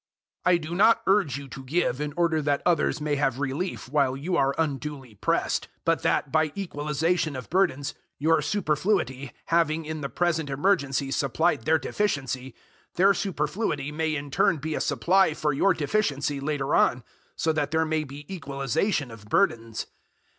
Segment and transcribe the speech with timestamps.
[0.47, 3.87] 008:013 I do not urge you to give in order that others may have relief
[3.87, 9.85] while you are unduly pressed, 008:014 but that, by equalization of burdens, your superfluity having
[9.85, 12.55] in the present emergency supplied their deficiency,
[12.95, 17.03] their superfluity may in turn be a supply for your deficiency later on,
[17.35, 19.85] so that there may be equalization of burdens.